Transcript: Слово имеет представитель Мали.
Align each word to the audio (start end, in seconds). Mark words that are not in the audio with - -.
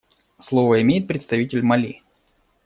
Слово 0.39 0.81
имеет 0.81 1.07
представитель 1.07 1.61
Мали. 1.61 2.01